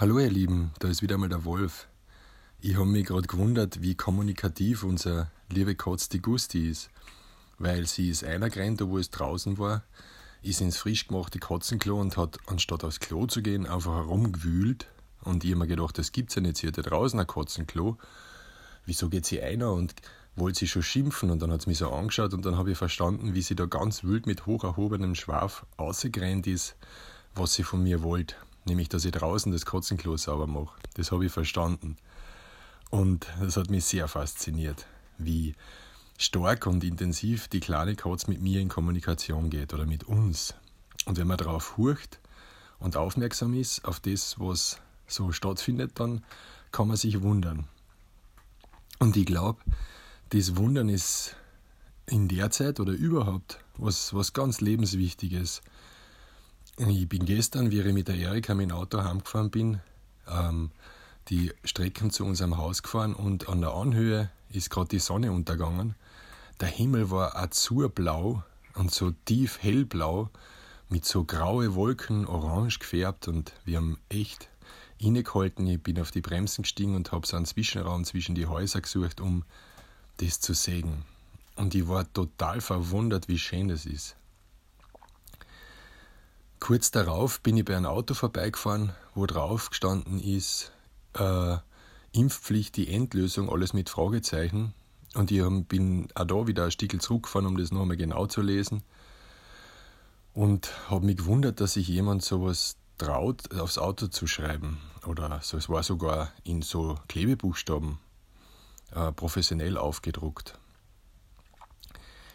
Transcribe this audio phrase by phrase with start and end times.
[0.00, 1.88] Hallo ihr Lieben, da ist wieder mal der Wolf.
[2.60, 6.88] Ich habe mich gerade gewundert, wie kommunikativ unser liebe Katz die Gusti ist.
[7.58, 9.82] Weil sie ist einer gerannt, wo es draußen war,
[10.40, 14.86] ist ins frisch gemachte Katzenklo und hat, anstatt aufs Klo zu gehen, einfach herumgewühlt.
[15.24, 17.98] Und ich habe mir gedacht, das gibt's ja nicht, sie hat ja draußen ein Katzenklo.
[18.86, 19.96] Wieso geht sie einer und
[20.36, 21.28] wollte sie schon schimpfen?
[21.28, 23.66] Und dann hat sie mich so angeschaut und dann habe ich verstanden, wie sie da
[23.66, 26.76] ganz wild mit hoch erhobenem Schwaf ausgerannt ist,
[27.34, 28.36] was sie von mir wollte
[28.68, 30.78] nämlich dass ich draußen das Katzenklo sauber mache.
[30.94, 31.96] Das habe ich verstanden.
[32.90, 34.86] Und das hat mich sehr fasziniert,
[35.18, 35.54] wie
[36.16, 40.54] stark und intensiv die kleine Katze mit mir in Kommunikation geht oder mit uns.
[41.04, 42.18] Und wenn man darauf hurcht
[42.78, 46.24] und aufmerksam ist auf das, was so stattfindet, dann
[46.72, 47.66] kann man sich wundern.
[48.98, 49.60] Und ich glaube,
[50.30, 51.36] das Wundern ist
[52.06, 55.62] in der Zeit oder überhaupt was, was ganz Lebenswichtiges.
[56.80, 59.80] Ich bin gestern, wie ich mit der Erika mit dem Auto heimgefahren bin,
[60.28, 60.70] ähm,
[61.28, 65.96] die Strecken zu unserem Haus gefahren und an der Anhöhe ist gerade die Sonne untergegangen.
[66.60, 68.44] Der Himmel war azurblau
[68.76, 70.30] und so tief hellblau
[70.88, 74.48] mit so graue Wolken orange gefärbt und wir haben echt
[74.98, 75.66] innegehalten.
[75.66, 79.20] Ich bin auf die Bremsen gestiegen und habe so einen Zwischenraum zwischen die Häuser gesucht,
[79.20, 79.42] um
[80.18, 81.02] das zu sehen.
[81.56, 84.14] Und ich war total verwundert, wie schön das ist.
[86.60, 90.72] Kurz darauf bin ich bei einem Auto vorbeigefahren, wo drauf gestanden ist,
[91.14, 91.56] äh,
[92.12, 94.74] Impfpflicht, die Endlösung, alles mit Fragezeichen.
[95.14, 98.82] Und ich bin auch da wieder ein Stück zurückgefahren, um das nochmal genau zu lesen.
[100.34, 104.78] Und habe mich gewundert, dass sich jemand sowas traut, aufs Auto zu schreiben.
[105.06, 107.98] Oder so, es war sogar in so Klebebuchstaben
[108.92, 110.58] äh, professionell aufgedruckt.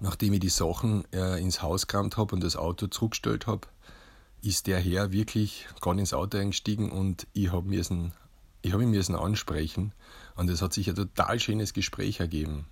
[0.00, 3.68] Nachdem ich die Sachen äh, ins Haus gerammt habe und das Auto zurückgestellt habe,
[4.42, 8.12] ist der Herr wirklich gerade ins Auto eingestiegen und ich habe müssen,
[8.62, 9.92] ich ihn müssen ansprechen
[10.36, 12.66] und es hat sich ein total schönes Gespräch ergeben.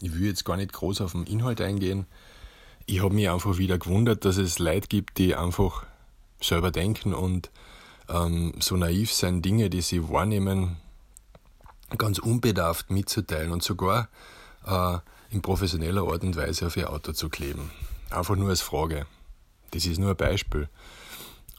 [0.00, 2.06] Ich will jetzt gar nicht groß auf den Inhalt eingehen.
[2.86, 5.86] Ich habe mich einfach wieder gewundert, dass es Leute gibt, die einfach
[6.40, 7.50] selber denken und
[8.08, 10.76] ähm, so naiv sein, Dinge, die sie wahrnehmen,
[11.98, 14.08] ganz unbedarft mitzuteilen und sogar
[14.66, 14.98] äh,
[15.30, 17.70] in professioneller Art und Weise auf ihr Auto zu kleben.
[18.10, 19.06] Einfach nur als Frage.
[19.70, 20.68] Das ist nur ein Beispiel.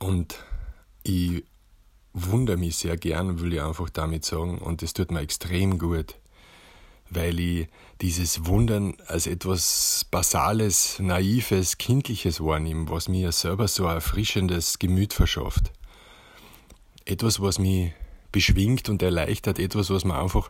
[0.01, 0.43] Und
[1.03, 1.43] ich
[2.13, 6.15] wundere mich sehr gern, will ich einfach damit sagen, und das tut mir extrem gut,
[7.11, 7.67] weil ich
[8.01, 15.13] dieses Wundern als etwas Basales, Naives, Kindliches wahrnehme, was mir selber so ein erfrischendes Gemüt
[15.13, 15.71] verschafft.
[17.05, 17.93] Etwas, was mich
[18.31, 20.49] beschwingt und erleichtert, etwas, was mir einfach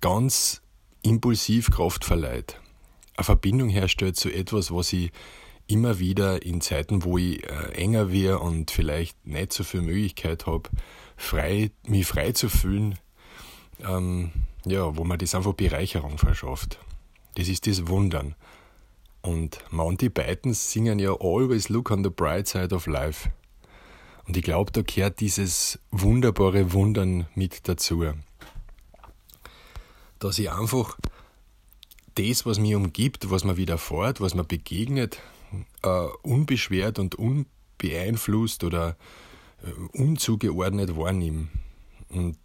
[0.00, 0.62] ganz
[1.02, 2.60] impulsiv Kraft verleiht.
[3.16, 5.10] Eine Verbindung herstellt zu etwas, was ich
[5.66, 10.46] immer wieder in Zeiten, wo ich äh, enger wäre und vielleicht nicht so viel Möglichkeit
[10.46, 10.70] habe,
[11.16, 12.98] frei, mich frei zu fühlen,
[13.86, 14.32] ähm,
[14.64, 16.78] ja, wo man das einfach Bereicherung verschafft.
[17.34, 18.34] Das ist das Wundern.
[19.22, 23.30] Und Monty Python singen ja Always look on the bright side of life.
[24.26, 28.04] Und ich glaube, da gehört dieses wunderbare Wundern mit dazu.
[30.18, 30.96] Dass ich einfach
[32.14, 35.18] das, was mich umgibt, was mir widerfährt, was mir begegnet,
[35.82, 38.96] äh, unbeschwert und unbeeinflusst oder
[39.62, 41.48] äh, unzugeordnet wahrnehme.
[42.08, 42.38] Und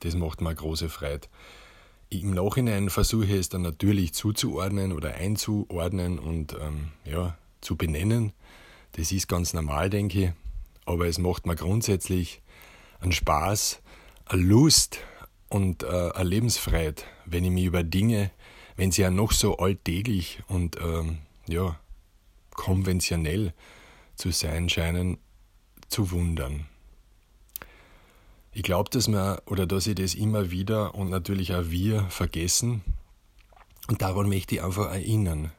[0.00, 1.28] das macht mir eine große Freude.
[2.10, 8.32] Im Nachhinein versuche ich es dann natürlich zuzuordnen oder einzuordnen und ähm, ja, zu benennen.
[8.92, 10.30] Das ist ganz normal, denke ich.
[10.84, 12.42] Aber es macht mir grundsätzlich
[13.00, 13.80] einen Spaß,
[14.26, 14.98] eine Lust
[15.48, 18.30] und äh, eine Lebensfreiheit, wenn ich mich über Dinge,
[18.76, 21.78] wenn sie ja noch so alltäglich und ähm, ja,
[22.54, 23.52] konventionell
[24.14, 25.18] zu sein scheinen,
[25.88, 26.66] zu wundern.
[28.52, 32.82] Ich glaube, dass wir oder dass ich das immer wieder und natürlich auch wir vergessen.
[33.88, 35.52] Und daran möchte ich einfach erinnern.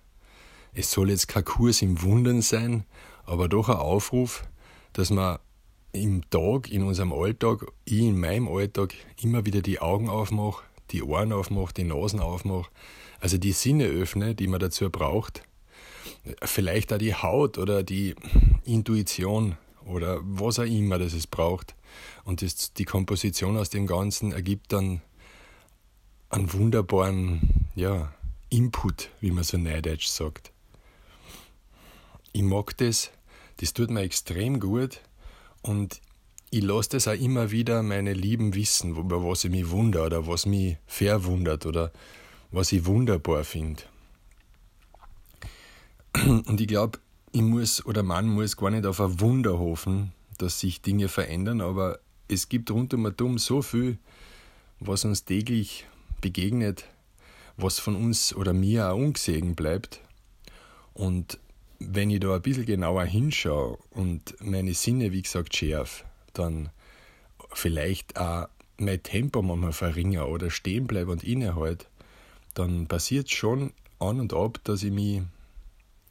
[0.73, 2.85] Es soll jetzt kein Kurs im Wundern sein,
[3.25, 4.43] aber doch ein Aufruf,
[4.93, 5.39] dass man
[5.91, 11.03] im Tag, in unserem Alltag, ich in meinem Alltag immer wieder die Augen aufmache, die
[11.03, 12.69] Ohren aufmache, die Nasen aufmache,
[13.19, 15.43] also die Sinne öffne, die man dazu braucht,
[16.43, 18.15] vielleicht auch die Haut oder die
[18.65, 21.75] Intuition oder was auch immer das es braucht.
[22.23, 25.01] Und das, die Komposition aus dem Ganzen ergibt dann
[26.29, 28.13] einen wunderbaren ja,
[28.49, 30.51] Input, wie man so neidisch sagt.
[32.31, 33.11] Ich mag das,
[33.57, 35.01] das tut mir extrem gut
[35.61, 36.01] und
[36.49, 40.27] ich lasse das auch immer wieder meine Lieben wissen, über was ich mich wundere oder
[40.27, 41.91] was mich verwundert oder
[42.51, 43.83] was ich wunderbar finde.
[46.25, 46.99] Und ich glaube,
[47.31, 51.61] ich muss oder man muss gar nicht auf ein Wunder hoffen, dass sich Dinge verändern,
[51.61, 53.97] aber es gibt rund um und so viel,
[54.79, 55.85] was uns täglich
[56.21, 56.85] begegnet,
[57.57, 60.01] was von uns oder mir auch ungesehen bleibt.
[60.93, 61.39] Und
[61.79, 66.69] wenn ich da ein bisschen genauer hinschaue und meine Sinne, wie gesagt, schärf, dann
[67.51, 71.85] vielleicht auch mein Tempo manchmal verringere oder stehen bleibe und innehalte,
[72.53, 75.21] dann passiert schon an und ab, dass ich mich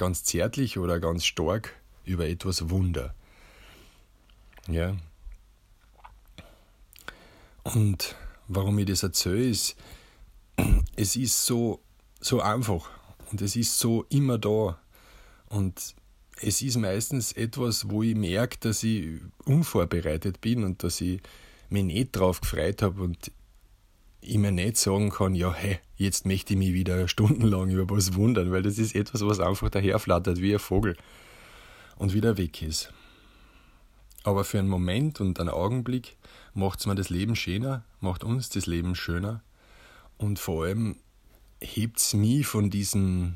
[0.02, 3.14] ganz zärtlich oder ganz stark über etwas wunder.
[4.66, 4.96] Ja.
[7.62, 8.16] Und
[8.48, 9.76] warum ich das erzähle, ist,
[10.96, 11.80] es ist so,
[12.20, 12.90] so einfach
[13.30, 14.76] und es ist so immer da.
[15.48, 15.94] Und
[16.40, 21.20] es ist meistens etwas, wo ich merke, dass ich unvorbereitet bin und dass ich
[21.70, 23.30] mich nicht drauf gefreut habe und
[24.22, 28.14] ich mir nicht sagen kann, ja, hey, jetzt möchte ich mich wieder stundenlang über was
[28.14, 30.96] wundern, weil das ist etwas, was einfach daherflattert wie ein Vogel
[31.96, 32.92] und wieder weg ist.
[34.22, 36.16] Aber für einen Moment und einen Augenblick
[36.54, 39.42] macht es mir das Leben schöner, macht uns das Leben schöner
[40.18, 40.96] und vor allem
[41.60, 43.34] hebt es mich von diesem,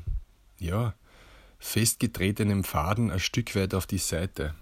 [0.59, 0.93] ja,
[1.59, 4.55] festgetretenen Faden ein Stück weit auf die Seite.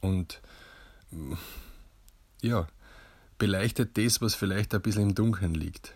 [0.00, 0.42] Und
[2.42, 2.66] ja,
[3.42, 5.94] beleuchtet das, was vielleicht ein bisschen im Dunkeln liegt.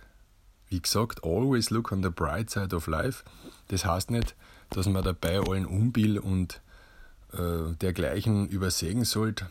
[0.68, 3.22] Wie gesagt, always look on the bright side of life.
[3.68, 4.34] Das heißt nicht,
[4.70, 6.60] dass man dabei allen Unbill und
[7.32, 9.48] äh, dergleichen übersägen sollte,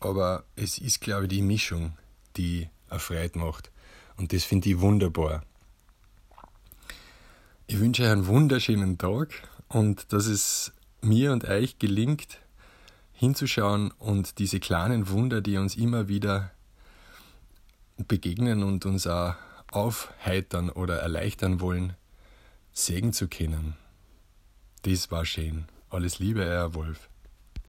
[0.00, 1.98] aber es ist, glaube ich, die Mischung,
[2.38, 3.70] die erfreut macht.
[4.16, 5.42] Und das finde ich wunderbar.
[7.66, 12.38] Ich wünsche euch einen wunderschönen Tag und dass es mir und euch gelingt,
[13.12, 16.50] hinzuschauen und diese kleinen Wunder, die uns immer wieder
[17.96, 19.34] begegnen und uns auch
[19.70, 21.94] aufheitern oder erleichtern wollen,
[22.72, 23.76] sehen zu können.
[24.82, 25.66] Das war schön.
[25.90, 27.08] Alles Liebe, euer Wolf.